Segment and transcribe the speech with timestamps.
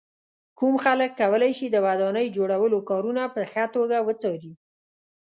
[0.57, 4.53] کوم خلک کولای شي د ودانۍ جوړولو کارونه په ښه توګه وڅاري.